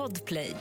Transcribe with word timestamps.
Podplay. 0.00 0.54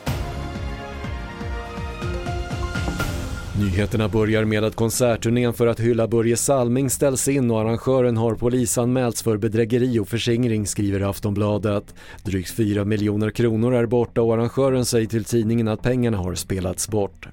Nyheterna 3.60 4.10
börjar 4.10 4.46
med 4.46 4.64
att 4.64 4.76
konsertturnén 4.76 5.54
för 5.54 5.68
att 5.68 5.80
hylla 5.80 6.08
Börje 6.08 6.38
Salming 6.38 6.90
ställs 6.90 7.28
in 7.28 7.52
och 7.52 7.62
arrangören 7.62 8.18
har 8.18 8.36
polisanmälts 8.36 9.24
för 9.24 9.38
bedrägeri 9.38 10.00
och 10.00 10.08
förskingring 10.08 10.68
skriver 10.68 11.10
Aftonbladet. 11.10 11.96
Drygt 12.24 12.52
4 12.52 12.86
miljoner 12.86 13.32
kronor 13.32 13.74
är 13.74 13.86
borta 13.86 14.22
och 14.22 14.34
arrangören 14.34 14.86
säger 14.86 15.08
till 15.08 15.26
tidningen 15.26 15.68
att 15.68 15.82
pengarna 15.82 16.18
har 16.18 16.36
spelats 16.36 16.90
bort. 16.90 17.28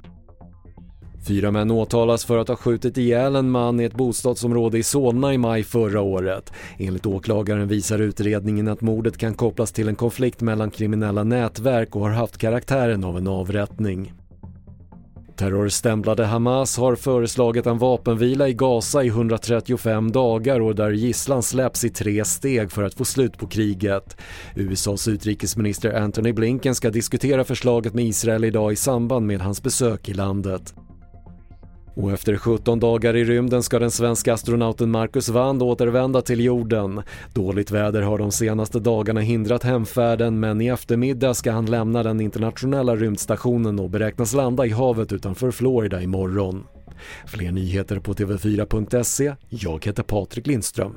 Fyra 1.26 1.50
män 1.50 1.70
åtalas 1.70 2.24
för 2.24 2.38
att 2.38 2.48
ha 2.48 2.56
skjutit 2.56 2.98
ihjäl 2.98 3.36
en 3.36 3.50
man 3.50 3.80
i 3.80 3.84
ett 3.84 3.94
bostadsområde 3.94 4.78
i 4.78 4.82
Solna 4.82 5.34
i 5.34 5.38
maj 5.38 5.64
förra 5.64 6.00
året. 6.00 6.52
Enligt 6.78 7.06
åklagaren 7.06 7.68
visar 7.68 7.98
utredningen 7.98 8.68
att 8.68 8.80
mordet 8.80 9.18
kan 9.18 9.34
kopplas 9.34 9.72
till 9.72 9.88
en 9.88 9.96
konflikt 9.96 10.40
mellan 10.40 10.70
kriminella 10.70 11.24
nätverk 11.24 11.96
och 11.96 12.02
har 12.02 12.10
haft 12.10 12.38
karaktären 12.38 13.04
av 13.04 13.18
en 13.18 13.28
avrättning. 13.28 14.12
Terrorstämplade 15.36 16.24
Hamas 16.24 16.78
har 16.78 16.96
föreslagit 16.96 17.66
en 17.66 17.78
vapenvila 17.78 18.48
i 18.48 18.54
Gaza 18.54 19.02
i 19.04 19.08
135 19.08 20.12
dagar 20.12 20.60
och 20.60 20.74
där 20.74 20.90
gisslan 20.90 21.42
släpps 21.42 21.84
i 21.84 21.90
tre 21.90 22.24
steg 22.24 22.72
för 22.72 22.82
att 22.82 22.94
få 22.94 23.04
slut 23.04 23.38
på 23.38 23.46
kriget. 23.46 24.16
USAs 24.54 25.08
utrikesminister 25.08 25.92
Antony 25.92 26.32
Blinken 26.32 26.74
ska 26.74 26.90
diskutera 26.90 27.44
förslaget 27.44 27.94
med 27.94 28.04
Israel 28.04 28.44
idag 28.44 28.72
i 28.72 28.76
samband 28.76 29.26
med 29.26 29.40
hans 29.40 29.62
besök 29.62 30.08
i 30.08 30.14
landet. 30.14 30.74
Och 31.96 32.12
efter 32.12 32.36
17 32.36 32.80
dagar 32.80 33.16
i 33.16 33.24
rymden 33.24 33.62
ska 33.62 33.78
den 33.78 33.90
svenska 33.90 34.34
astronauten 34.34 34.90
Marcus 34.90 35.28
Wand 35.28 35.62
återvända 35.62 36.22
till 36.22 36.40
jorden. 36.40 37.02
Dåligt 37.34 37.70
väder 37.70 38.02
har 38.02 38.18
de 38.18 38.32
senaste 38.32 38.80
dagarna 38.80 39.20
hindrat 39.20 39.62
hemfärden 39.62 40.40
men 40.40 40.60
i 40.60 40.66
eftermiddag 40.66 41.34
ska 41.34 41.52
han 41.52 41.66
lämna 41.66 42.02
den 42.02 42.20
internationella 42.20 42.96
rymdstationen 42.96 43.78
och 43.78 43.90
beräknas 43.90 44.34
landa 44.34 44.66
i 44.66 44.70
havet 44.70 45.12
utanför 45.12 45.50
Florida 45.50 46.02
imorgon. 46.02 46.64
Fler 47.26 47.52
nyheter 47.52 47.98
på 47.98 48.14
TV4.se. 48.14 49.34
Jag 49.48 49.84
heter 49.84 50.02
Patrik 50.02 50.46
Lindström. 50.46 50.96